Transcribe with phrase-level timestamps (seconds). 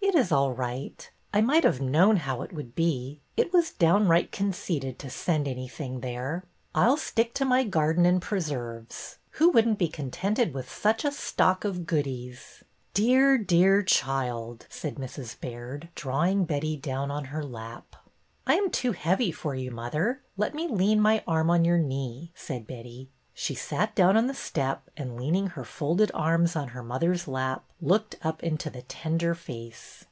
[0.00, 1.08] It is all right.
[1.34, 3.20] I might have known how it would be.
[3.36, 6.44] It was downright conceited to send anything there.
[6.74, 9.18] I 'll stick to my garden and preserves.
[9.32, 12.62] Who would n't be contented with such a stock of goodies?"''
[12.94, 15.38] Dear, dear child," said Mrs.
[15.38, 17.94] Baird, drawing Betty down on her lap.
[18.46, 20.22] I am too heavy for you, mother.
[20.38, 23.10] Let me lean my arm on your knee," said Betty.
[23.40, 27.62] She sat down on the step, and, leaning her folded arms on her mother's lap,
[27.80, 30.04] looked up into the tender face.